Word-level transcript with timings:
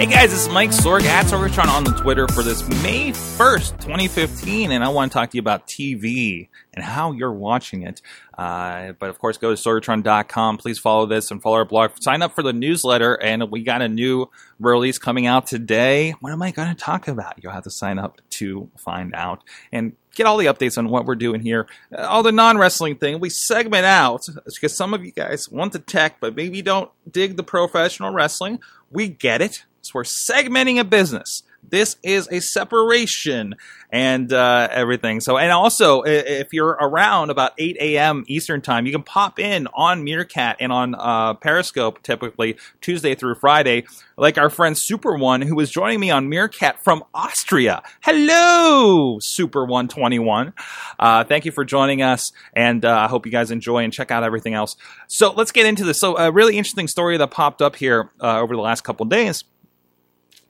Hey 0.00 0.06
guys, 0.06 0.32
is 0.32 0.48
Mike 0.48 0.70
Sorg 0.70 1.02
at 1.02 1.26
Sorgatron 1.26 1.66
on 1.66 1.84
the 1.84 1.90
Twitter 1.90 2.26
for 2.28 2.42
this 2.42 2.66
May 2.82 3.10
1st, 3.10 3.80
2015, 3.80 4.72
and 4.72 4.82
I 4.82 4.88
want 4.88 5.12
to 5.12 5.14
talk 5.14 5.28
to 5.28 5.36
you 5.36 5.40
about 5.40 5.66
TV 5.66 6.48
and 6.72 6.82
how 6.82 7.12
you're 7.12 7.34
watching 7.34 7.82
it. 7.82 8.00
Uh, 8.38 8.92
but 8.92 9.10
of 9.10 9.18
course, 9.18 9.36
go 9.36 9.54
to 9.54 9.60
Sorgatron.com. 9.60 10.56
Please 10.56 10.78
follow 10.78 11.04
this 11.04 11.30
and 11.30 11.42
follow 11.42 11.56
our 11.56 11.66
blog. 11.66 11.90
Sign 12.00 12.22
up 12.22 12.34
for 12.34 12.42
the 12.42 12.54
newsletter, 12.54 13.12
and 13.22 13.50
we 13.50 13.62
got 13.62 13.82
a 13.82 13.90
new 13.90 14.30
release 14.58 14.96
coming 14.96 15.26
out 15.26 15.46
today. 15.46 16.14
What 16.20 16.32
am 16.32 16.40
I 16.40 16.50
going 16.50 16.68
to 16.68 16.74
talk 16.74 17.06
about? 17.06 17.34
You'll 17.42 17.52
have 17.52 17.64
to 17.64 17.70
sign 17.70 17.98
up 17.98 18.22
to 18.30 18.70
find 18.78 19.14
out. 19.14 19.44
And 19.70 19.92
get 20.14 20.26
all 20.26 20.38
the 20.38 20.46
updates 20.46 20.78
on 20.78 20.88
what 20.88 21.04
we're 21.04 21.14
doing 21.14 21.42
here. 21.42 21.66
Uh, 21.94 22.06
all 22.06 22.22
the 22.22 22.32
non 22.32 22.56
wrestling 22.56 22.96
thing, 22.96 23.20
we 23.20 23.28
segment 23.28 23.84
out 23.84 24.26
because 24.46 24.74
some 24.74 24.94
of 24.94 25.04
you 25.04 25.12
guys 25.12 25.50
want 25.50 25.74
the 25.74 25.78
tech, 25.78 26.20
but 26.20 26.34
maybe 26.34 26.62
don't 26.62 26.90
dig 27.10 27.36
the 27.36 27.42
professional 27.42 28.14
wrestling. 28.14 28.60
We 28.90 29.08
get 29.08 29.42
it. 29.42 29.64
So 29.82 29.92
we're 29.94 30.04
segmenting 30.04 30.78
a 30.78 30.84
business. 30.84 31.42
This 31.68 31.96
is 32.02 32.28
a 32.32 32.40
separation 32.40 33.54
and 33.90 34.32
uh, 34.32 34.68
everything. 34.70 35.20
So, 35.20 35.36
and 35.36 35.52
also, 35.52 36.02
if 36.02 36.52
you're 36.52 36.76
around 36.80 37.30
about 37.30 37.52
8 37.58 37.76
a.m. 37.80 38.24
Eastern 38.28 38.60
time, 38.60 38.86
you 38.86 38.92
can 38.92 39.02
pop 39.02 39.38
in 39.38 39.68
on 39.74 40.02
Meerkat 40.02 40.56
and 40.60 40.72
on 40.72 40.94
uh, 40.94 41.34
Periscope, 41.34 42.02
typically 42.02 42.56
Tuesday 42.80 43.14
through 43.14 43.34
Friday, 43.34 43.84
like 44.16 44.38
our 44.38 44.48
friend 44.48 44.76
Super 44.76 45.14
One, 45.14 45.42
who 45.42 45.54
was 45.54 45.70
joining 45.70 46.00
me 46.00 46.10
on 46.10 46.28
Meerkat 46.28 46.82
from 46.82 47.04
Austria. 47.14 47.82
Hello, 48.00 49.18
Super 49.20 49.64
121. 49.64 50.52
Uh, 50.98 51.24
thank 51.24 51.44
you 51.44 51.52
for 51.52 51.64
joining 51.64 52.00
us, 52.00 52.32
and 52.54 52.84
uh, 52.84 52.96
I 52.96 53.08
hope 53.08 53.26
you 53.26 53.32
guys 53.32 53.50
enjoy 53.50 53.84
and 53.84 53.92
check 53.92 54.10
out 54.10 54.22
everything 54.22 54.54
else. 54.54 54.76
So, 55.08 55.32
let's 55.32 55.52
get 55.52 55.66
into 55.66 55.84
this. 55.84 56.00
So, 56.00 56.16
a 56.16 56.32
really 56.32 56.56
interesting 56.56 56.88
story 56.88 57.16
that 57.16 57.30
popped 57.30 57.60
up 57.60 57.76
here 57.76 58.10
uh, 58.20 58.40
over 58.40 58.54
the 58.54 58.62
last 58.62 58.82
couple 58.82 59.04
days. 59.06 59.44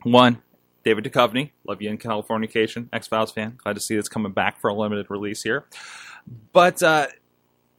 One, 0.02 0.42
David 0.84 1.04
Duchovny, 1.04 1.50
love 1.66 1.82
you 1.82 1.90
in 1.90 1.98
Californication, 1.98 2.88
X 2.92 3.06
Files 3.06 3.32
fan. 3.32 3.58
Glad 3.62 3.74
to 3.74 3.80
see 3.80 3.96
it's 3.96 4.08
coming 4.08 4.32
back 4.32 4.58
for 4.58 4.68
a 4.68 4.74
limited 4.74 5.10
release 5.10 5.42
here. 5.42 5.66
But 6.52 6.82
uh, 6.82 7.08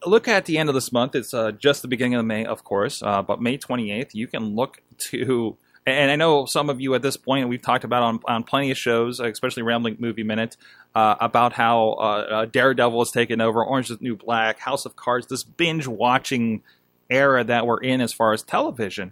look 0.05 0.27
at 0.27 0.45
the 0.45 0.57
end 0.57 0.69
of 0.69 0.75
this 0.75 0.91
month. 0.91 1.15
It's 1.15 1.33
uh, 1.33 1.51
just 1.51 1.81
the 1.81 1.87
beginning 1.87 2.15
of 2.15 2.25
May, 2.25 2.45
of 2.45 2.63
course, 2.63 3.01
uh, 3.01 3.21
but 3.21 3.41
May 3.41 3.57
28th, 3.57 4.13
you 4.13 4.27
can 4.27 4.55
look 4.55 4.81
to. 4.97 5.57
And 5.87 6.11
I 6.11 6.15
know 6.15 6.45
some 6.45 6.69
of 6.69 6.79
you 6.79 6.93
at 6.93 7.01
this 7.01 7.17
point, 7.17 7.49
we've 7.49 7.61
talked 7.61 7.83
about 7.83 8.03
on, 8.03 8.19
on 8.25 8.43
plenty 8.43 8.69
of 8.69 8.77
shows, 8.77 9.19
especially 9.19 9.63
Rambling 9.63 9.97
Movie 9.97 10.21
Minute, 10.21 10.55
uh, 10.93 11.15
about 11.19 11.53
how 11.53 11.93
uh, 11.93 12.01
uh, 12.01 12.45
Daredevil 12.45 12.99
has 12.99 13.09
taken 13.09 13.41
over, 13.41 13.65
Orange 13.65 13.89
is 13.89 13.97
the 13.97 14.03
New 14.03 14.15
Black, 14.15 14.59
House 14.59 14.85
of 14.85 14.95
Cards, 14.95 15.25
this 15.25 15.43
binge 15.43 15.87
watching 15.87 16.61
era 17.09 17.43
that 17.43 17.65
we're 17.65 17.81
in 17.81 17.99
as 17.99 18.13
far 18.13 18.31
as 18.31 18.43
television 18.43 19.11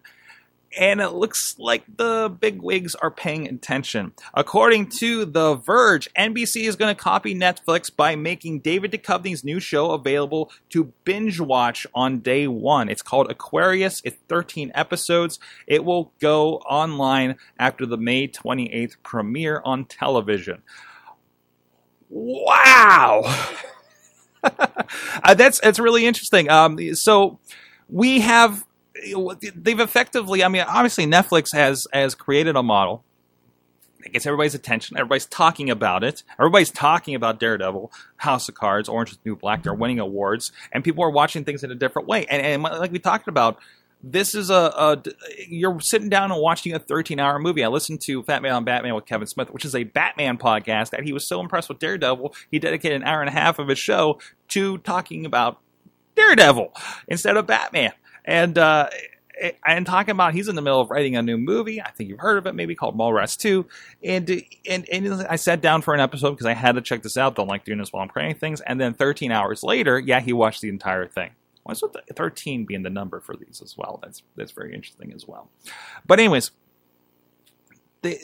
and 0.78 1.02
it 1.02 1.09
looks 1.09 1.58
like 1.58 1.84
the 1.98 2.36
big 2.39 2.62
wigs 2.62 2.95
are 2.95 3.12
paying 3.12 3.48
attention. 3.48 4.14
According 4.34 4.89
to 4.99 5.26
The 5.26 5.55
Verge, 5.55 6.08
NBC 6.14 6.67
is 6.67 6.76
going 6.76 6.95
to 6.95 7.02
copy 7.02 7.33
Netflix 7.33 7.93
by 7.95 8.16
making 8.16 8.60
David 8.60 8.92
Duchovny's 8.92 9.43
new 9.43 9.60
show 9.60 9.92
available 9.92 10.52
to 10.70 10.93
binge 11.04 11.39
watch 11.39 11.88
on 11.93 12.20
day 12.20 12.48
one. 12.48 12.89
It's 12.89 13.02
called 13.02 13.32
Aquarius. 13.32 14.02
It's 14.04 14.17
13 14.27 14.71
episodes. 14.76 15.39
It 15.66 15.83
will 15.83 16.14
go 16.20 16.58
online 16.58 17.38
after 17.58 17.86
the 17.86 17.98
May 17.98 18.27
28th 18.27 18.98
premiere 19.04 19.61
on 19.66 19.86
television. 19.86 20.61
Wow! 22.10 23.22
uh, 24.43 25.33
that's 25.36 25.60
that's 25.60 25.80
really 25.80 26.05
interesting. 26.08 26.49
Um, 26.49 26.95
so 26.95 27.39
we 27.88 28.22
have 28.22 28.66
they've 29.55 29.80
effectively. 29.80 30.43
I 30.43 30.48
mean, 30.48 30.64
obviously 30.67 31.05
Netflix 31.05 31.54
has 31.54 31.87
has 31.93 32.15
created 32.15 32.55
a 32.55 32.64
model 32.64 33.04
that 34.02 34.14
gets 34.14 34.26
everybody's 34.26 34.55
attention. 34.55 34.98
Everybody's 34.98 35.26
talking 35.26 35.70
about 35.70 36.04
it. 36.04 36.23
Everybody's 36.39 36.71
talking 36.71 37.15
about 37.15 37.39
Daredevil, 37.39 37.92
House 38.17 38.48
of 38.49 38.55
Cards, 38.55 38.87
Orange 38.89 39.11
is 39.11 39.17
the 39.17 39.30
New 39.30 39.36
Black. 39.36 39.64
They're 39.64 39.73
winning 39.73 39.99
awards, 39.99 40.52
and 40.71 40.83
people 40.83 41.04
are 41.04 41.10
watching 41.10 41.43
things 41.43 41.64
in 41.64 41.71
a 41.71 41.76
different 41.76 42.08
way. 42.08 42.26
And, 42.30 42.42
and 42.42 42.64
like 42.64 42.92
we 42.92 42.99
talked 42.99 43.27
about, 43.27 43.60
this 44.02 44.33
is 44.33 44.49
a, 44.49 44.54
a, 44.54 45.04
you're 45.48 45.80
sitting 45.81 46.08
down 46.08 46.31
and 46.31 46.42
watching 46.42 46.73
a 46.73 46.80
13 46.80 47.20
hour 47.20 47.37
movie. 47.37 47.64
I 47.64 47.67
listened 47.67 47.99
to 48.02 48.23
Fat 48.23 48.42
Man 48.42 48.54
on 48.54 48.64
Batman 48.64 48.95
with 48.95 49.05
Kevin 49.05 49.27
Smith, 49.27 49.52
which 49.52 49.66
is 49.66 49.76
a 49.76 49.83
Batman 49.83 50.37
podcast 50.37 50.92
that 50.92 51.04
he 51.04 51.11
was 51.11 51.27
so 51.27 51.42
impressed 51.42 51.67
with 51.67 51.80
Daredevil, 51.80 52.33
he 52.49 52.60
dedicated 52.60 53.02
an 53.02 53.08
hour 53.08 53.20
and 53.20 53.30
a 53.30 53.33
half 53.33 53.60
of 53.60 53.67
his 53.67 53.80
show 53.80 54.20
to 54.49 54.77
talking 54.80 55.26
about 55.26 55.60
Daredevil 56.16 56.73
instead 57.08 57.36
of 57.36 57.48
Batman. 57.48 57.92
And 58.25 58.57
uh, 58.57 58.89
and 59.65 59.85
talking 59.85 60.11
about 60.11 60.33
he's 60.33 60.47
in 60.47 60.55
the 60.55 60.61
middle 60.61 60.81
of 60.81 60.89
writing 60.89 61.15
a 61.15 61.21
new 61.21 61.37
movie. 61.37 61.81
I 61.81 61.91
think 61.91 62.09
you've 62.09 62.19
heard 62.19 62.37
of 62.37 62.45
it, 62.45 62.55
maybe 62.55 62.75
called 62.75 62.97
Mallrats 62.97 63.37
Two. 63.37 63.65
And 64.03 64.43
and 64.67 64.87
and 64.89 65.13
I 65.27 65.35
sat 65.35 65.61
down 65.61 65.81
for 65.81 65.93
an 65.93 65.99
episode 65.99 66.31
because 66.31 66.45
I 66.45 66.53
had 66.53 66.75
to 66.75 66.81
check 66.81 67.03
this 67.03 67.17
out. 67.17 67.35
Don't 67.35 67.47
like 67.47 67.65
doing 67.65 67.80
this 67.80 67.93
while 67.93 68.03
I'm 68.03 68.09
creating 68.09 68.35
things. 68.35 68.61
And 68.61 68.80
then 68.80 68.93
13 68.93 69.31
hours 69.31 69.63
later, 69.63 69.99
yeah, 69.99 70.19
he 70.19 70.33
watched 70.33 70.61
the 70.61 70.69
entire 70.69 71.07
thing. 71.07 71.31
What's 71.63 71.81
with 71.81 71.95
13 72.15 72.65
being 72.65 72.83
the 72.83 72.89
number 72.89 73.19
for 73.19 73.35
these 73.35 73.61
as 73.63 73.77
well? 73.77 73.99
That's 74.02 74.23
that's 74.36 74.51
very 74.51 74.73
interesting 74.73 75.13
as 75.13 75.27
well. 75.27 75.49
But 76.05 76.19
anyways, 76.19 76.51
the, 78.01 78.17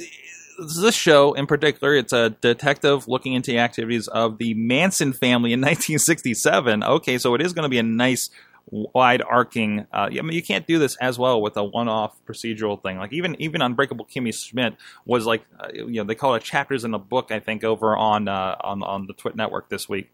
this 0.81 0.95
show 0.95 1.33
in 1.33 1.47
particular, 1.47 1.95
it's 1.95 2.13
a 2.13 2.31
detective 2.31 3.07
looking 3.07 3.33
into 3.33 3.51
the 3.51 3.59
activities 3.59 4.07
of 4.07 4.37
the 4.37 4.53
Manson 4.53 5.13
family 5.13 5.53
in 5.53 5.59
1967. 5.61 6.83
Okay, 6.83 7.17
so 7.17 7.35
it 7.35 7.41
is 7.41 7.53
going 7.53 7.63
to 7.63 7.69
be 7.69 7.77
a 7.77 7.83
nice 7.83 8.29
wide 8.93 9.21
arcing. 9.21 9.87
Uh, 9.93 10.09
I 10.11 10.21
mean, 10.21 10.33
you 10.33 10.43
can't 10.43 10.67
do 10.67 10.79
this 10.79 10.95
as 10.97 11.17
well 11.17 11.41
with 11.41 11.55
a 11.57 11.63
one-off 11.63 12.15
procedural 12.27 12.81
thing. 12.81 12.97
Like 12.97 13.13
even 13.13 13.35
even 13.39 13.61
Unbreakable 13.61 14.05
Kimmy 14.05 14.33
Schmidt 14.33 14.75
was 15.05 15.25
like, 15.25 15.45
uh, 15.59 15.69
you 15.73 15.93
know, 15.93 16.03
they 16.03 16.15
call 16.15 16.35
it 16.35 16.43
chapters 16.43 16.83
in 16.83 16.93
a 16.93 16.99
book. 16.99 17.31
I 17.31 17.39
think 17.39 17.63
over 17.63 17.95
on 17.95 18.27
uh, 18.27 18.55
on 18.61 18.83
on 18.83 19.07
the 19.07 19.13
Twit 19.13 19.35
Network 19.35 19.69
this 19.69 19.87
week. 19.87 20.11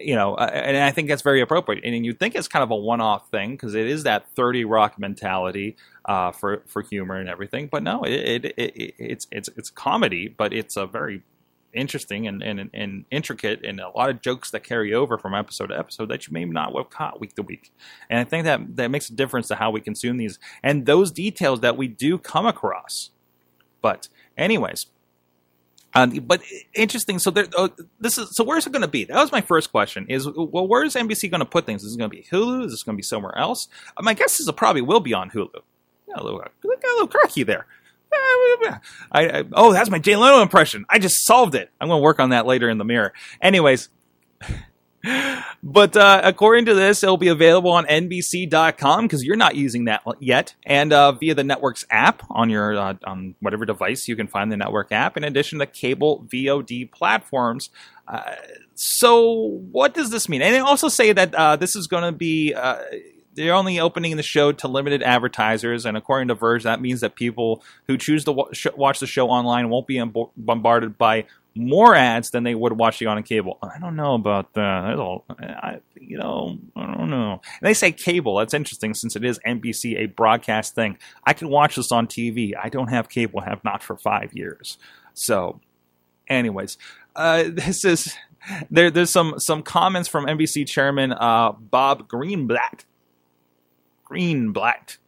You 0.00 0.14
know, 0.14 0.34
uh, 0.34 0.48
and 0.52 0.76
I 0.76 0.92
think 0.92 1.08
that's 1.08 1.22
very 1.22 1.40
appropriate. 1.40 1.84
And 1.84 2.06
you'd 2.06 2.20
think 2.20 2.36
it's 2.36 2.46
kind 2.46 2.62
of 2.62 2.70
a 2.70 2.76
one-off 2.76 3.30
thing 3.30 3.50
because 3.50 3.74
it 3.74 3.86
is 3.86 4.04
that 4.04 4.28
Thirty 4.36 4.64
Rock 4.64 4.96
mentality 4.98 5.76
uh, 6.04 6.30
for 6.30 6.62
for 6.66 6.82
humor 6.82 7.16
and 7.16 7.28
everything. 7.28 7.68
But 7.70 7.82
no, 7.82 8.04
it, 8.04 8.44
it, 8.44 8.54
it, 8.56 8.94
it's 8.98 9.26
it's 9.32 9.48
it's 9.56 9.70
comedy, 9.70 10.28
but 10.28 10.52
it's 10.52 10.76
a 10.76 10.86
very 10.86 11.22
interesting 11.72 12.26
and, 12.26 12.42
and, 12.42 12.70
and 12.72 13.04
intricate 13.10 13.64
and 13.64 13.80
a 13.80 13.90
lot 13.90 14.10
of 14.10 14.22
jokes 14.22 14.50
that 14.50 14.64
carry 14.64 14.94
over 14.94 15.18
from 15.18 15.34
episode 15.34 15.68
to 15.68 15.78
episode 15.78 16.08
that 16.10 16.26
you 16.26 16.32
may 16.32 16.44
not 16.44 16.74
have 16.74 16.90
caught 16.90 17.20
week 17.20 17.34
to 17.34 17.42
week. 17.42 17.72
And 18.08 18.18
I 18.18 18.24
think 18.24 18.44
that 18.44 18.76
that 18.76 18.90
makes 18.90 19.08
a 19.10 19.14
difference 19.14 19.48
to 19.48 19.56
how 19.56 19.70
we 19.70 19.80
consume 19.80 20.16
these 20.16 20.38
and 20.62 20.86
those 20.86 21.10
details 21.10 21.60
that 21.60 21.76
we 21.76 21.88
do 21.88 22.18
come 22.18 22.46
across. 22.46 23.10
But 23.80 24.08
anyways, 24.36 24.86
um, 25.94 26.10
but 26.26 26.42
interesting. 26.74 27.18
So 27.18 27.30
there, 27.30 27.46
uh, 27.56 27.68
this 27.98 28.18
is 28.18 28.34
so. 28.36 28.44
Where's 28.44 28.66
it 28.66 28.72
going 28.72 28.82
to 28.82 28.88
be? 28.88 29.04
That 29.04 29.16
was 29.16 29.32
my 29.32 29.40
first 29.40 29.70
question. 29.70 30.06
Is 30.08 30.28
well, 30.28 30.66
where 30.66 30.84
is 30.84 30.94
NBC 30.94 31.30
going 31.30 31.40
to 31.40 31.46
put 31.46 31.66
things? 31.66 31.82
Is 31.82 31.94
it 31.94 31.98
going 31.98 32.10
to 32.10 32.16
be 32.16 32.24
Hulu? 32.30 32.66
Is 32.66 32.72
this 32.72 32.82
going 32.82 32.94
to 32.94 32.98
be 32.98 33.02
somewhere 33.02 33.36
else? 33.38 33.68
Uh, 33.96 34.02
my 34.02 34.14
guess 34.14 34.38
is 34.38 34.48
it 34.48 34.56
probably 34.56 34.82
will 34.82 35.00
be 35.00 35.14
on 35.14 35.30
Hulu. 35.30 35.48
Got 36.08 36.20
a 36.20 36.24
little, 36.24 36.38
got 36.38 36.50
a 36.62 36.94
little 36.94 37.08
cracky 37.08 37.42
there. 37.42 37.66
I, 38.12 38.80
I, 39.12 39.44
oh, 39.52 39.72
that's 39.72 39.90
my 39.90 39.98
Jay 39.98 40.16
Leno 40.16 40.42
impression. 40.42 40.84
I 40.88 40.98
just 40.98 41.24
solved 41.24 41.54
it. 41.54 41.70
I'm 41.80 41.88
going 41.88 42.00
to 42.00 42.02
work 42.02 42.20
on 42.20 42.30
that 42.30 42.46
later 42.46 42.68
in 42.68 42.78
the 42.78 42.84
mirror. 42.84 43.12
Anyways, 43.40 43.88
but 45.62 45.96
uh, 45.96 46.20
according 46.24 46.66
to 46.66 46.74
this, 46.74 47.02
it'll 47.02 47.16
be 47.16 47.28
available 47.28 47.70
on 47.70 47.86
NBC.com 47.86 49.04
because 49.04 49.24
you're 49.24 49.36
not 49.36 49.54
using 49.54 49.84
that 49.84 50.02
yet, 50.20 50.54
and 50.64 50.92
uh, 50.92 51.12
via 51.12 51.34
the 51.34 51.44
network's 51.44 51.84
app 51.90 52.22
on 52.30 52.50
your 52.50 52.76
uh, 52.76 52.94
on 53.04 53.34
whatever 53.40 53.64
device 53.64 54.08
you 54.08 54.16
can 54.16 54.26
find 54.26 54.50
the 54.50 54.56
network 54.56 54.92
app. 54.92 55.16
In 55.16 55.24
addition 55.24 55.58
to 55.60 55.66
cable 55.66 56.26
VOD 56.28 56.90
platforms. 56.90 57.70
Uh, 58.06 58.34
so, 58.74 59.60
what 59.70 59.92
does 59.92 60.10
this 60.10 60.28
mean? 60.28 60.40
And 60.40 60.54
they 60.54 60.60
also 60.60 60.88
say 60.88 61.12
that 61.12 61.34
uh, 61.34 61.56
this 61.56 61.76
is 61.76 61.86
going 61.88 62.04
to 62.04 62.12
be 62.12 62.54
uh, 62.54 62.78
they're 63.38 63.54
only 63.54 63.78
opening 63.78 64.16
the 64.16 64.22
show 64.22 64.52
to 64.52 64.68
limited 64.68 65.02
advertisers, 65.02 65.86
and 65.86 65.96
according 65.96 66.28
to 66.28 66.34
Verge, 66.34 66.64
that 66.64 66.80
means 66.80 67.00
that 67.00 67.14
people 67.14 67.62
who 67.86 67.96
choose 67.96 68.24
to 68.24 68.32
watch 68.76 69.00
the 69.00 69.06
show 69.06 69.30
online 69.30 69.68
won't 69.68 69.86
be 69.86 70.02
bombarded 70.36 70.98
by 70.98 71.24
more 71.54 71.94
ads 71.94 72.30
than 72.30 72.44
they 72.44 72.54
would 72.54 72.72
watching 72.72 73.08
on 73.08 73.18
a 73.18 73.22
cable. 73.22 73.58
I 73.62 73.78
don't 73.78 73.96
know 73.96 74.14
about 74.14 74.54
that. 74.54 74.98
All, 74.98 75.24
I, 75.28 75.80
you 76.00 76.18
know, 76.18 76.58
I 76.76 76.94
don't 76.94 77.10
know. 77.10 77.32
And 77.32 77.68
they 77.68 77.74
say 77.74 77.92
cable. 77.92 78.36
That's 78.36 78.54
interesting 78.54 78.94
since 78.94 79.16
it 79.16 79.24
is 79.24 79.38
NBC, 79.46 79.98
a 79.98 80.06
broadcast 80.06 80.74
thing. 80.74 80.98
I 81.24 81.32
can 81.32 81.48
watch 81.48 81.76
this 81.76 81.92
on 81.92 82.06
TV. 82.06 82.52
I 82.60 82.68
don't 82.68 82.88
have 82.88 83.08
cable. 83.08 83.40
I 83.40 83.48
Have 83.48 83.64
not 83.64 83.82
for 83.82 83.96
five 83.96 84.32
years. 84.34 84.78
So, 85.14 85.60
anyways, 86.28 86.78
uh, 87.16 87.44
this 87.48 87.84
is 87.84 88.14
there. 88.70 88.90
There's 88.90 89.10
some 89.10 89.38
some 89.38 89.62
comments 89.62 90.08
from 90.08 90.26
NBC 90.26 90.66
chairman 90.66 91.12
uh, 91.12 91.52
Bob 91.52 92.08
Greenblatt. 92.08 92.84
Greenblatt. 94.10 94.98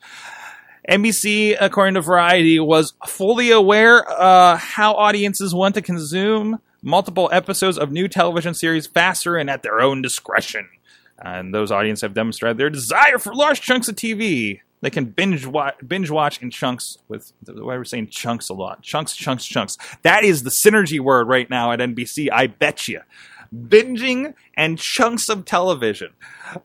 NBC, 0.89 1.57
according 1.61 1.95
to 1.95 2.01
Variety, 2.01 2.59
was 2.59 2.95
fully 3.07 3.51
aware 3.51 4.09
uh, 4.11 4.57
how 4.57 4.95
audiences 4.95 5.55
want 5.55 5.75
to 5.75 5.83
consume 5.83 6.61
multiple 6.83 7.29
episodes 7.33 7.79
of 7.79 7.93
new 7.93 8.09
television 8.09 8.55
series 8.55 8.87
faster 8.87 9.37
and 9.37 9.51
at 9.51 9.63
their 9.63 9.81
own 9.81 10.03
discretion. 10.03 10.69
And 11.19 11.55
those 11.55 11.71
audiences 11.71 12.03
have 12.03 12.15
demonstrated 12.15 12.57
their 12.57 12.71
desire 12.71 13.19
for 13.19 13.35
large 13.35 13.61
chunks 13.61 13.89
of 13.89 13.97
TV. 13.97 14.61
They 14.81 14.89
can 14.89 15.05
binge 15.05 15.45
watch, 15.45 15.75
binge 15.87 16.11
watch 16.11 16.41
in 16.41 16.51
chunks 16.51 16.97
with 17.07 17.33
why 17.47 17.77
we're 17.77 17.85
saying 17.85 18.09
chunks 18.09 18.49
a 18.49 18.55
lot. 18.55 18.81
Chunks, 18.81 19.15
chunks, 19.15 19.45
chunks. 19.45 19.77
That 20.03 20.25
is 20.25 20.43
the 20.43 20.51
synergy 20.51 20.99
word 20.99 21.29
right 21.29 21.49
now 21.51 21.73
at 21.73 21.81
NBC. 21.81 22.29
I 22.33 22.47
bet 22.47 22.89
you 22.89 23.03
binging 23.55 24.35
and 24.57 24.79
chunks 24.79 25.29
of 25.29 25.45
television. 25.45 26.11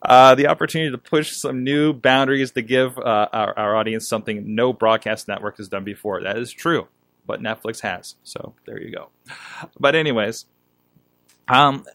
Uh, 0.01 0.35
the 0.35 0.47
opportunity 0.47 0.91
to 0.91 0.97
push 0.97 1.35
some 1.35 1.63
new 1.63 1.93
boundaries 1.93 2.51
to 2.51 2.61
give 2.61 2.97
uh, 2.97 3.27
our, 3.31 3.57
our 3.57 3.75
audience 3.75 4.07
something 4.07 4.55
no 4.55 4.73
broadcast 4.73 5.27
network 5.27 5.57
has 5.57 5.67
done 5.67 5.83
before. 5.83 6.21
That 6.21 6.37
is 6.37 6.51
true, 6.51 6.87
but 7.25 7.41
Netflix 7.41 7.81
has. 7.81 8.15
So 8.23 8.53
there 8.65 8.81
you 8.81 8.91
go. 8.91 9.09
But 9.79 9.95
anyways, 9.95 10.45
um, 11.47 11.85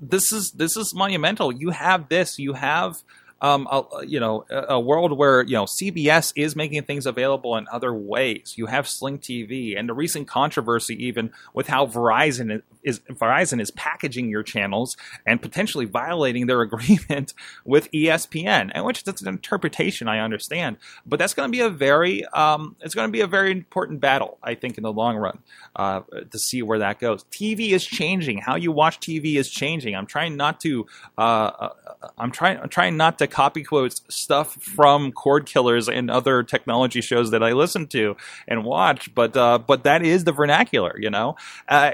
this 0.00 0.32
is 0.32 0.52
this 0.52 0.76
is 0.76 0.94
monumental. 0.94 1.52
You 1.52 1.70
have 1.70 2.08
this. 2.08 2.38
You 2.38 2.54
have 2.54 2.96
um, 3.40 3.68
a, 3.70 3.84
you 4.04 4.18
know, 4.18 4.44
a, 4.50 4.80
world 4.80 5.16
where 5.16 5.42
you 5.42 5.54
know 5.54 5.64
CBS 5.64 6.32
is 6.34 6.56
making 6.56 6.82
things 6.82 7.06
available 7.06 7.56
in 7.56 7.66
other 7.70 7.94
ways. 7.94 8.54
You 8.56 8.66
have 8.66 8.88
Sling 8.88 9.18
TV, 9.18 9.78
and 9.78 9.88
the 9.88 9.94
recent 9.94 10.26
controversy 10.26 11.06
even 11.06 11.30
with 11.54 11.68
how 11.68 11.86
Verizon 11.86 12.62
is 12.82 13.00
Verizon 13.10 13.60
is 13.60 13.70
packaging 13.70 14.28
your 14.28 14.42
channels 14.42 14.96
and 15.26 15.40
potentially 15.40 15.84
violating 15.84 16.46
their 16.46 16.60
agreement 16.68 17.34
with 17.64 17.90
ESPN, 17.92 18.70
and 18.74 18.84
which 18.84 19.04
that's 19.04 19.22
an 19.22 19.28
interpretation 19.28 20.08
I 20.08 20.20
understand, 20.20 20.76
but 21.06 21.18
that's 21.18 21.34
going 21.34 21.50
to 21.50 21.56
be 21.56 21.60
a 21.60 21.70
very 21.70 22.24
um, 22.26 22.76
it's 22.80 22.94
going 22.94 23.08
to 23.08 23.12
be 23.12 23.20
a 23.20 23.26
very 23.26 23.50
important 23.50 24.00
battle 24.00 24.38
I 24.42 24.54
think 24.54 24.78
in 24.78 24.82
the 24.82 24.92
long 24.92 25.16
run 25.16 25.38
uh, 25.76 26.00
to 26.30 26.38
see 26.38 26.62
where 26.62 26.78
that 26.78 26.98
goes. 26.98 27.24
TV 27.24 27.70
is 27.70 27.84
changing. 27.84 28.38
How 28.38 28.56
you 28.56 28.72
watch 28.72 29.00
TV 29.00 29.36
is 29.36 29.50
changing. 29.50 29.94
I'm 29.94 30.06
trying 30.06 30.36
not 30.36 30.60
to 30.60 30.86
uh, 31.16 31.20
uh 31.20 31.68
I'm 32.16 32.30
trying 32.30 32.58
I'm 32.58 32.68
trying 32.68 32.96
not 32.96 33.18
to 33.18 33.26
copy 33.26 33.62
quotes 33.62 34.02
stuff 34.08 34.54
from 34.54 35.12
Cord 35.12 35.46
Killers 35.46 35.88
and 35.88 36.10
other 36.10 36.42
technology 36.42 37.00
shows 37.00 37.30
that 37.32 37.42
I 37.42 37.52
listen 37.52 37.86
to 37.88 38.16
and 38.46 38.64
watch, 38.64 39.14
but 39.14 39.36
uh, 39.36 39.58
but 39.58 39.84
that 39.84 40.02
is 40.02 40.24
the 40.24 40.32
vernacular, 40.32 40.96
you 40.98 41.10
know, 41.10 41.36
uh, 41.68 41.92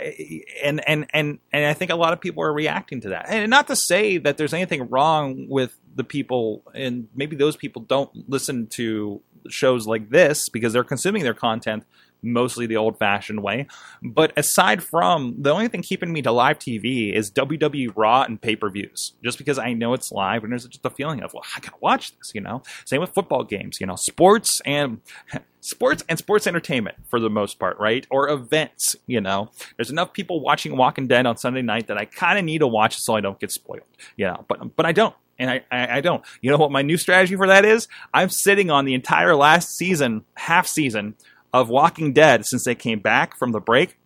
and 0.62 0.83
and 0.86 1.06
and 1.12 1.38
and 1.52 1.66
I 1.66 1.75
think 1.75 1.90
a 1.90 1.96
lot 1.96 2.12
of 2.12 2.20
people 2.20 2.42
are 2.42 2.52
reacting 2.52 3.00
to 3.02 3.10
that, 3.10 3.26
and 3.28 3.50
not 3.50 3.66
to 3.69 3.76
say 3.76 4.19
that 4.19 4.36
there's 4.36 4.54
anything 4.54 4.88
wrong 4.88 5.46
with 5.48 5.76
the 5.94 6.04
people, 6.04 6.62
and 6.75 7.08
maybe 7.14 7.36
those 7.36 7.56
people 7.56 7.82
don't 7.82 8.10
listen 8.28 8.66
to 8.69 9.20
shows 9.48 9.86
like 9.86 10.10
this 10.10 10.48
because 10.48 10.72
they're 10.72 10.84
consuming 10.84 11.22
their 11.22 11.34
content 11.34 11.84
mostly 12.25 12.67
the 12.67 12.76
old 12.76 12.99
fashioned 12.99 13.43
way. 13.43 13.67
But 14.03 14.32
aside 14.37 14.82
from 14.82 15.37
the 15.38 15.53
only 15.53 15.69
thing 15.69 15.82
keeping 15.82 16.12
me 16.12 16.23
to 16.23 16.32
live 16.32 16.59
TV 16.59 17.12
is 17.15 17.31
WWE 17.31 17.93
Raw 17.94 18.23
and 18.23 18.41
pay 18.41 18.56
per 18.56 18.71
views, 18.71 19.12
just 19.23 19.38
because 19.38 19.59
I 19.59 19.73
know 19.73 19.94
it's 19.94 20.11
live 20.11 20.43
and 20.43 20.53
there's 20.53 20.67
just 20.67 20.85
a 20.85 20.91
feeling 20.91 21.23
of, 21.23 21.32
well, 21.35 21.44
I 21.56 21.61
gotta 21.61 21.76
watch 21.81 22.17
this, 22.17 22.32
you 22.35 22.41
know? 22.41 22.62
Same 22.85 23.00
with 23.00 23.15
football 23.15 23.44
games, 23.44 23.79
you 23.81 23.87
know, 23.87 23.97
sports 23.97 24.61
and. 24.65 25.00
sports 25.65 26.05
and 26.11 26.19
sports 26.19 26.47
entertainment 26.47 26.94
for 27.09 27.19
the 27.19 27.31
most 27.31 27.59
part, 27.59 27.79
right? 27.79 28.06
Or 28.11 28.29
events, 28.29 28.97
you 29.06 29.23
know. 29.23 29.50
There's 29.76 29.91
enough 29.91 30.12
people 30.12 30.41
watching 30.41 30.76
Walking 30.76 31.06
Dead 31.06 31.25
on 31.25 31.38
Sunday 31.38 31.62
night 31.62 31.87
that 31.87 31.97
I 31.97 32.05
kind 32.05 32.38
of 32.38 32.44
need 32.44 32.59
to 32.59 32.67
watch 32.67 32.97
it 32.97 33.00
so 33.00 33.17
I 33.17 33.23
don't 33.23 33.41
get 33.41 33.50
spoiled, 33.50 33.87
you 34.15 34.26
know. 34.26 34.44
But 34.47 34.76
but 34.76 34.85
I 34.85 34.93
don't, 34.93 35.15
and 35.38 35.50
I, 35.50 35.65
I, 35.71 35.97
I 35.97 36.00
don't. 36.00 36.23
You 36.41 36.50
know 36.50 36.56
what 36.56 36.71
my 36.71 36.82
new 36.82 36.97
strategy 36.97 37.37
for 37.37 37.47
that 37.47 37.65
is? 37.65 37.88
I'm 38.12 38.29
sitting 38.29 38.71
on 38.71 38.85
the 38.85 38.94
entire 38.94 39.35
last 39.35 39.76
season, 39.76 40.25
half 40.37 40.67
season 40.67 41.15
of 41.54 41.68
Walking 41.70 42.12
Dead 42.12 42.44
since 42.44 42.64
they 42.64 42.74
came 42.74 42.98
back 42.98 43.38
from 43.38 43.52
the 43.52 43.60
break. 43.60 43.96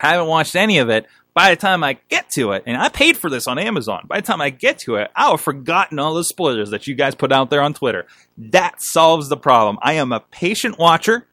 I 0.00 0.12
haven't 0.12 0.28
watched 0.28 0.56
any 0.56 0.78
of 0.78 0.88
it. 0.88 1.06
By 1.34 1.50
the 1.50 1.56
time 1.56 1.84
I 1.84 1.98
get 2.08 2.30
to 2.30 2.52
it, 2.52 2.62
and 2.64 2.76
I 2.76 2.88
paid 2.88 3.16
for 3.16 3.28
this 3.28 3.46
on 3.46 3.58
Amazon, 3.58 4.06
by 4.06 4.20
the 4.20 4.26
time 4.26 4.40
I 4.40 4.50
get 4.50 4.78
to 4.80 4.94
it, 4.96 5.10
I'll 5.14 5.32
have 5.32 5.40
forgotten 5.40 5.98
all 5.98 6.14
the 6.14 6.24
spoilers 6.24 6.70
that 6.70 6.86
you 6.86 6.94
guys 6.94 7.14
put 7.14 7.32
out 7.32 7.50
there 7.50 7.60
on 7.60 7.74
Twitter. 7.74 8.06
That 8.38 8.76
solves 8.78 9.28
the 9.28 9.36
problem. 9.36 9.78
I 9.82 9.94
am 9.94 10.10
a 10.10 10.20
patient 10.20 10.78
watcher 10.78 11.26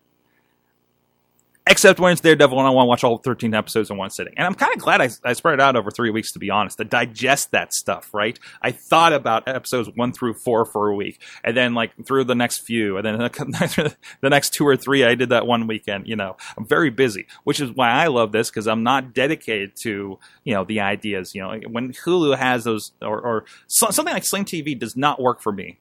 except 1.68 2.00
when 2.00 2.12
it's 2.12 2.22
Daredevil 2.22 2.58
and 2.58 2.68
I 2.68 2.72
want 2.72 2.86
to 2.86 2.90
watch 2.90 3.04
all 3.04 3.18
13 3.18 3.54
episodes 3.54 3.90
in 3.90 3.98
one 3.98 4.10
sitting. 4.10 4.34
And 4.36 4.48
I'm 4.48 4.56
kind 4.56 4.74
of 4.74 4.80
glad 4.80 5.02
I, 5.02 5.10
I 5.24 5.34
spread 5.34 5.56
it 5.56 5.60
out 5.60 5.76
over 5.76 5.92
three 5.92 6.10
weeks, 6.10 6.32
to 6.34 6.40
be 6.40 6.50
honest, 6.50 6.78
to 6.78 6.86
digest 6.86 7.52
that 7.52 7.74
stuff, 7.74 8.10
right? 8.14 8.40
I 8.62 8.72
thought 8.72 9.14
about 9.14 9.48
episodes 9.48 9.90
one 9.96 10.12
through 10.12 10.36
four 10.36 10.66
for 10.66 10.88
a 10.88 10.96
week, 10.96 11.22
and 11.44 11.56
then 11.56 11.74
like 11.74 11.92
through 12.06 12.24
the 12.24 12.36
next 12.36 12.60
few, 12.60 12.98
and 12.98 13.06
then 13.06 13.18
the 13.20 13.96
next 14.30 14.54
two 14.54 14.66
or 14.66 14.76
three, 14.76 15.04
I 15.04 15.16
did 15.16 15.30
that 15.30 15.46
one 15.46 15.68
weekend. 15.68 16.08
You 16.08 16.16
know, 16.16 16.38
I'm 16.58 16.66
very 16.66 16.90
busy, 16.90 17.28
which 17.44 17.60
is 17.60 17.72
why 17.72 17.92
I 17.92 18.08
love 18.08 18.32
this 18.32 18.50
because 18.50 18.68
I'm 18.68 18.84
not 18.84 19.14
dedicated 19.14 19.76
to, 19.78 20.18
you 20.44 20.54
know, 20.54 20.64
the 20.64 20.80
ideas. 20.80 21.36
You 21.36 21.42
know, 21.44 21.60
when 21.70 21.94
Hulu 21.94 22.38
has 22.38 22.64
those, 22.64 22.92
or, 23.02 23.22
or 23.22 23.46
something 23.68 24.06
like 24.06 24.26
Sling 24.26 24.46
TV 24.46 24.78
does 24.78 24.96
not 24.96 25.22
work 25.22 25.42
for 25.42 25.52
me 25.52 25.78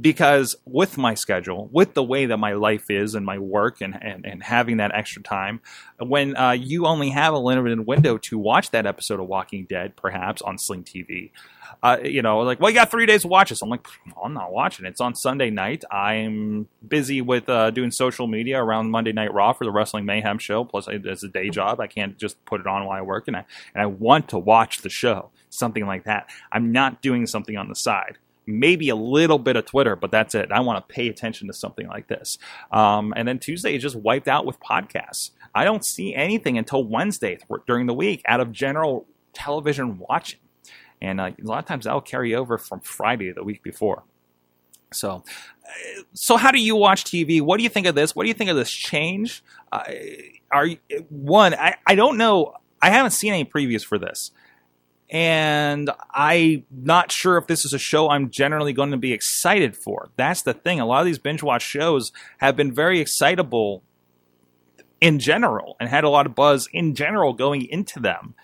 because 0.00 0.56
with 0.64 0.98
my 0.98 1.14
schedule, 1.14 1.68
with 1.72 1.94
the 1.94 2.02
way 2.02 2.26
that 2.26 2.38
my 2.38 2.54
life 2.54 2.90
is 2.90 3.14
and 3.14 3.24
my 3.24 3.38
work 3.38 3.80
and, 3.80 3.96
and, 4.02 4.26
and 4.26 4.42
having 4.42 4.78
that 4.78 4.94
extra 4.94 5.22
time, 5.22 5.60
when 5.98 6.36
uh, 6.36 6.50
you 6.50 6.86
only 6.86 7.10
have 7.10 7.32
a 7.32 7.38
limited 7.38 7.86
window 7.86 8.18
to 8.18 8.38
watch 8.38 8.70
that 8.70 8.86
episode 8.86 9.20
of 9.20 9.26
Walking 9.26 9.66
Dead, 9.66 9.96
perhaps 9.96 10.42
on 10.42 10.58
Sling 10.58 10.84
TV, 10.84 11.30
uh, 11.82 11.98
you 12.02 12.22
know, 12.22 12.38
like, 12.40 12.60
well, 12.60 12.70
you 12.70 12.74
got 12.74 12.90
three 12.90 13.06
days 13.06 13.22
to 13.22 13.28
watch 13.28 13.50
this. 13.50 13.62
I'm 13.62 13.68
like, 13.68 13.86
I'm 14.22 14.32
not 14.32 14.52
watching 14.52 14.86
it. 14.86 14.90
It's 14.90 15.00
on 15.00 15.14
Sunday 15.14 15.50
night. 15.50 15.84
I'm 15.90 16.68
busy 16.86 17.20
with 17.20 17.48
uh, 17.48 17.70
doing 17.70 17.90
social 17.90 18.26
media 18.26 18.62
around 18.62 18.90
Monday 18.90 19.12
Night 19.12 19.32
Raw 19.32 19.52
for 19.52 19.64
the 19.64 19.70
Wrestling 19.70 20.04
Mayhem 20.04 20.38
show. 20.38 20.64
Plus, 20.64 20.88
it's 20.88 21.22
a 21.22 21.28
day 21.28 21.50
job. 21.50 21.80
I 21.80 21.86
can't 21.86 22.16
just 22.16 22.42
put 22.44 22.60
it 22.60 22.66
on 22.66 22.86
while 22.86 22.98
I 22.98 23.02
work, 23.02 23.28
and 23.28 23.36
I 23.36 23.44
and 23.74 23.82
I 23.82 23.86
want 23.86 24.28
to 24.30 24.38
watch 24.38 24.78
the 24.78 24.88
show. 24.88 25.30
Something 25.50 25.86
like 25.86 26.04
that. 26.04 26.30
I'm 26.50 26.72
not 26.72 27.00
doing 27.00 27.26
something 27.26 27.56
on 27.56 27.68
the 27.68 27.76
side 27.76 28.18
maybe 28.46 28.88
a 28.88 28.96
little 28.96 29.38
bit 29.38 29.56
of 29.56 29.64
Twitter, 29.64 29.96
but 29.96 30.10
that's 30.10 30.34
it. 30.34 30.52
I 30.52 30.60
want 30.60 30.86
to 30.86 30.94
pay 30.94 31.08
attention 31.08 31.46
to 31.48 31.52
something 31.52 31.86
like 31.86 32.08
this. 32.08 32.38
Um, 32.70 33.12
and 33.16 33.26
then 33.26 33.38
Tuesday 33.38 33.74
is 33.74 33.82
just 33.82 33.96
wiped 33.96 34.28
out 34.28 34.46
with 34.46 34.58
podcasts. 34.60 35.30
I 35.54 35.64
don't 35.64 35.84
see 35.84 36.14
anything 36.14 36.58
until 36.58 36.84
Wednesday 36.84 37.38
during 37.66 37.86
the 37.86 37.94
week 37.94 38.22
out 38.26 38.40
of 38.40 38.52
general 38.52 39.06
television 39.32 39.98
watching. 39.98 40.40
And 41.00 41.20
uh, 41.20 41.30
a 41.38 41.46
lot 41.46 41.58
of 41.58 41.66
times 41.66 41.84
that'll 41.84 42.00
carry 42.00 42.34
over 42.34 42.58
from 42.58 42.80
Friday 42.80 43.32
the 43.32 43.44
week 43.44 43.62
before. 43.62 44.04
So, 44.92 45.24
so 46.12 46.36
how 46.36 46.50
do 46.50 46.60
you 46.60 46.76
watch 46.76 47.04
TV? 47.04 47.40
What 47.40 47.56
do 47.58 47.62
you 47.62 47.68
think 47.68 47.86
of 47.86 47.94
this? 47.94 48.14
What 48.14 48.24
do 48.24 48.28
you 48.28 48.34
think 48.34 48.50
of 48.50 48.56
this 48.56 48.70
change? 48.70 49.42
Uh, 49.72 49.84
are 50.50 50.66
you, 50.66 50.78
one? 51.08 51.54
I, 51.54 51.74
I 51.86 51.94
don't 51.94 52.16
know. 52.16 52.54
I 52.80 52.90
haven't 52.90 53.12
seen 53.12 53.32
any 53.32 53.44
previews 53.44 53.84
for 53.84 53.98
this 53.98 54.30
and 55.10 55.90
I'm 56.12 56.64
not 56.70 57.12
sure 57.12 57.36
if 57.36 57.46
this 57.46 57.64
is 57.64 57.72
a 57.72 57.78
show 57.78 58.08
I'm 58.08 58.30
generally 58.30 58.72
going 58.72 58.90
to 58.90 58.96
be 58.96 59.12
excited 59.12 59.76
for. 59.76 60.08
That's 60.16 60.42
the 60.42 60.54
thing. 60.54 60.80
A 60.80 60.86
lot 60.86 61.00
of 61.00 61.06
these 61.06 61.18
binge 61.18 61.42
watch 61.42 61.62
shows 61.62 62.10
have 62.38 62.56
been 62.56 62.72
very 62.72 63.00
excitable 63.00 63.82
in 65.00 65.18
general 65.18 65.76
and 65.78 65.88
had 65.88 66.04
a 66.04 66.08
lot 66.08 66.26
of 66.26 66.34
buzz 66.34 66.68
in 66.72 66.94
general 66.94 67.32
going 67.32 67.66
into 67.66 68.00
them. 68.00 68.34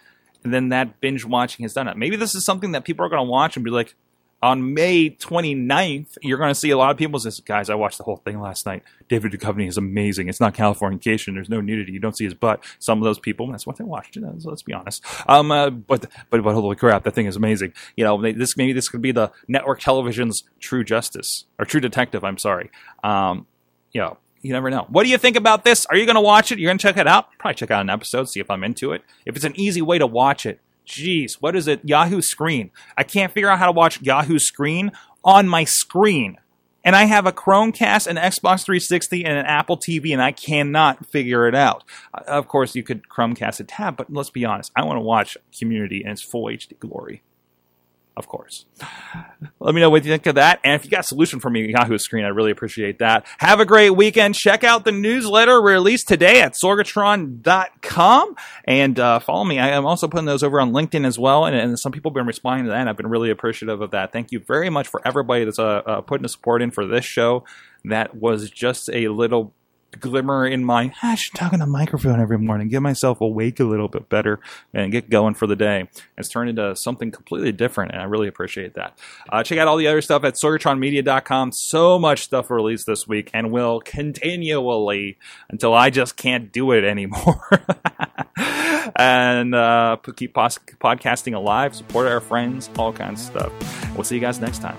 And 0.45 0.53
then 0.55 0.69
that 0.69 1.01
binge 1.01 1.25
watching 1.25 1.65
has 1.65 1.73
done 1.73 1.89
it. 1.89 1.97
Maybe 1.97 2.17
this 2.17 2.35
is 2.35 2.45
something 2.45 2.73
that 2.73 2.85
people 2.85 3.05
are 3.05 3.09
going 3.09 3.25
to 3.25 3.31
watch 3.31 3.57
and 3.57 3.65
be 3.65 3.71
like, 3.71 3.95
on 4.43 4.73
May 4.73 5.11
29th, 5.11 6.17
you're 6.23 6.39
going 6.39 6.51
to 6.51 6.55
see 6.55 6.71
a 6.71 6.79
lot 6.79 6.91
of 6.91 6.97
people 6.97 7.19
say, 7.19 7.31
guys, 7.45 7.69
I 7.69 7.75
watched 7.75 7.99
the 7.99 8.05
whole 8.05 8.17
thing 8.17 8.41
last 8.41 8.65
night. 8.65 8.83
David 9.09 9.33
Duchovny 9.33 9.69
is 9.69 9.77
amazing. 9.77 10.29
It's 10.29 10.41
not 10.41 10.55
Californication. 10.55 11.35
There's 11.35 11.51
no 11.51 11.61
nudity. 11.61 11.93
You 11.93 12.01
don't 12.01 12.17
see 12.17 12.25
his 12.25 12.35
butt. 12.35 12.65
Some 12.79 12.99
of 12.99 13.05
those 13.05 13.19
people, 13.19 13.51
that's 13.51 13.67
what 13.67 13.77
they 13.77 13.85
watched. 13.85 14.15
So 14.15 14.49
let's 14.49 14.63
be 14.63 14.73
honest. 14.73 15.05
Um, 15.29 15.51
uh, 15.53 15.71
but, 15.71 16.07
but, 16.31 16.43
but 16.43 16.55
holy 16.55 16.77
crap, 16.77 17.05
that 17.05 17.15
thing 17.15 17.27
is 17.27 17.37
amazing. 17.37 17.75
You 17.97 18.05
know, 18.05 18.33
this, 18.33 18.57
maybe 18.57 18.73
this 18.73 18.89
could 18.89 19.03
be 19.03 19.13
the 19.13 19.31
network 19.47 19.81
television's 19.81 20.45
true 20.59 20.85
justice 20.85 21.45
or 21.59 21.65
true 21.65 21.81
detective. 21.81 22.25
I'm 22.25 22.39
sorry. 22.39 22.71
Um, 23.05 23.47
you 23.93 24.01
know, 24.01 24.17
you 24.43 24.53
never 24.53 24.71
know. 24.71 24.87
What 24.89 25.05
do 25.05 25.11
you 25.11 25.19
think 25.19 25.37
about 25.37 25.65
this? 25.65 25.85
Are 25.87 25.97
you 25.97 26.07
going 26.07 26.15
to 26.15 26.21
watch 26.23 26.51
it? 26.51 26.59
You're 26.59 26.69
going 26.69 26.79
to 26.79 26.83
check 26.83 26.97
it 26.97 27.07
out? 27.07 27.29
Probably 27.39 27.57
check 27.57 27.71
out 27.71 27.83
an 27.83 27.91
episode, 27.91 28.29
see 28.29 28.41
if 28.41 28.51
I'm 28.51 28.65
into 28.65 28.93
it. 28.93 29.03
If 29.27 29.37
it's 29.37 29.45
an 29.45 29.59
easy 29.61 29.83
way 29.83 29.99
to 29.99 30.07
watch 30.07 30.47
it, 30.47 30.61
Jeez, 30.91 31.35
what 31.35 31.55
is 31.55 31.69
it? 31.69 31.81
Yahoo 31.85 32.21
Screen. 32.21 32.73
I 32.99 33.05
can't 33.05 33.33
figure 33.33 33.49
out 33.49 33.61
how 33.61 33.67
to 33.67 33.73
watch 33.73 34.03
Yahoo 34.03 34.41
Screen 34.41 34.91
on 35.25 35.49
my 35.49 35.63
screen. 35.65 36.37
and 36.83 36.97
I 36.97 37.05
have 37.05 37.27
a 37.27 37.33
Chromecast, 37.33 38.07
an 38.07 38.17
Xbox 38.17 38.65
360, 38.65 39.25
and 39.25 39.39
an 39.39 39.47
Apple 39.47 39.77
TV, 39.77 40.13
and 40.13 40.23
I 40.23 40.33
cannot 40.33 41.07
figure 41.07 41.47
it 41.47 41.55
out. 41.55 41.85
Uh, 42.15 42.23
of 42.27 42.49
course, 42.49 42.75
you 42.75 42.83
could 42.83 43.07
Chromecast 43.09 43.61
a 43.61 43.65
tab, 43.65 43.97
but 43.97 44.13
let's 44.13 44.31
be 44.31 44.45
honest, 44.47 44.73
I 44.75 44.85
want 44.85 44.97
to 44.97 45.03
watch 45.03 45.37
Community 45.57 46.03
in 46.03 46.11
its 46.11 46.23
full 46.23 46.47
HD 46.47 46.79
glory. 46.79 47.23
Of 48.17 48.29
course. 48.29 48.67
Let 49.61 49.75
me 49.75 49.81
know 49.81 49.89
what 49.89 50.05
you 50.05 50.11
think 50.11 50.27
of 50.27 50.35
that. 50.35 50.61
And 50.65 50.75
if 50.75 50.85
you 50.85 50.91
got 50.91 51.01
a 51.01 51.05
solution 51.05 51.41
for 51.41 51.49
me, 51.49 51.71
Yahoo 51.71 51.97
screen, 51.97 52.25
I'd 52.25 52.29
really 52.29 52.51
appreciate 52.51 52.99
that. 52.99 53.27
Have 53.39 53.61
a 53.61 53.65
great 53.65 53.91
weekend. 53.91 54.35
Check 54.35 54.65
out 54.65 54.85
the 54.85 54.93
newsletter 54.93 55.61
released 55.61 56.09
today 56.09 56.43
at 56.43 56.53
sorgatron.com 56.53 58.37
and 58.65 58.99
uh, 58.99 59.21
follow 59.21 59.45
me. 59.45 59.59
I 59.59 59.69
am 59.69 59.87
also 59.87 60.09
putting 60.09 60.27
those 60.27 60.43
over 60.43 60.61
on 60.61 60.73
LinkedIn 60.73 61.07
as 61.07 61.19
well. 61.19 61.47
And, 61.47 61.57
and, 61.57 61.79
some 61.79 61.93
people 61.93 62.11
have 62.11 62.15
been 62.17 62.27
responding 62.27 62.67
to 62.67 62.73
that. 62.73 62.81
And 62.81 62.89
I've 62.91 62.97
been 62.97 63.09
really 63.09 63.31
appreciative 63.31 63.81
of 63.81 63.93
that. 63.93 64.13
Thank 64.13 64.33
you 64.33 64.41
very 64.41 64.69
much 64.69 64.89
for 64.89 65.01
everybody 65.07 65.45
that's 65.45 65.59
uh, 65.59 65.83
uh, 65.87 66.01
putting 66.03 66.25
the 66.25 66.29
support 66.29 66.63
in 66.63 66.71
for 66.71 66.85
this 66.85 67.05
show. 67.05 67.45
That 67.85 68.15
was 68.15 68.51
just 68.51 68.91
a 68.91 69.09
little 69.09 69.55
glimmer 69.99 70.47
in 70.47 70.65
my 70.65 70.93
I 71.03 71.15
should 71.15 71.35
talk 71.35 71.53
on 71.53 71.61
a 71.61 71.67
microphone 71.67 72.21
every 72.21 72.39
morning, 72.39 72.69
get 72.69 72.83
myself 72.83 73.21
awake 73.21 73.61
a 73.61 73.65
little 73.65 73.89
bit 73.89 74.09
better, 74.09 74.41
and 74.73 74.93
get 74.93 75.11
going 75.11 75.35
for 75.35 75.47
the 75.47 75.57
day. 75.57 75.89
It's 76.17 76.29
turned 76.29 76.51
into 76.51 76.77
something 76.77 77.11
completely 77.11 77.53
different, 77.53 77.93
and 77.93 78.01
I 78.01 78.05
really 78.05 78.29
appreciate 78.29 78.75
that. 78.75 78.99
Uh, 79.29 79.43
check 79.43 79.59
out 79.59 79.69
all 79.69 79.77
the 79.77 79.87
other 79.87 80.01
stuff 80.01 80.25
at 80.25 80.35
sorgatronmedia.com. 80.35 81.53
So 81.53 81.99
much 81.99 82.23
stuff 82.23 82.51
released 82.51 82.87
this 82.87 83.09
week, 83.09 83.31
and 83.33 83.51
will 83.51 83.81
continually 83.81 85.19
until 85.49 85.75
I 85.75 85.91
just 85.91 86.17
can't 86.17 86.53
do 86.53 86.73
it 86.73 86.85
anymore. 86.85 87.65
and 88.97 89.55
uh, 89.55 89.97
keep 90.17 90.35
podcasting 90.35 91.35
alive, 91.35 91.75
support 91.75 92.07
our 92.07 92.21
friends, 92.21 92.71
all 92.79 92.93
kinds 92.93 93.21
of 93.21 93.27
stuff. 93.27 93.95
We'll 93.95 94.05
see 94.05 94.15
you 94.15 94.21
guys 94.21 94.41
next 94.41 94.59
time. 94.59 94.79